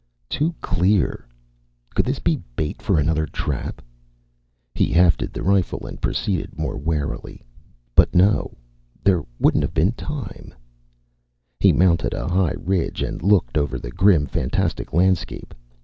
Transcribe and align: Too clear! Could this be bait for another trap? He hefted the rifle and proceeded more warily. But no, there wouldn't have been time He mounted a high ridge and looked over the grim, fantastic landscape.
Too 0.29 0.55
clear! 0.61 1.27
Could 1.93 2.05
this 2.07 2.17
be 2.17 2.41
bait 2.55 2.81
for 2.81 2.97
another 2.97 3.27
trap? 3.27 3.83
He 4.73 4.87
hefted 4.93 5.31
the 5.31 5.43
rifle 5.43 5.85
and 5.85 6.01
proceeded 6.01 6.57
more 6.57 6.75
warily. 6.75 7.45
But 7.93 8.15
no, 8.15 8.57
there 9.03 9.21
wouldn't 9.39 9.61
have 9.63 9.75
been 9.75 9.91
time 9.91 10.55
He 11.59 11.71
mounted 11.71 12.15
a 12.15 12.27
high 12.27 12.55
ridge 12.57 13.03
and 13.03 13.21
looked 13.21 13.59
over 13.59 13.77
the 13.77 13.91
grim, 13.91 14.25
fantastic 14.25 14.91
landscape. 14.91 15.53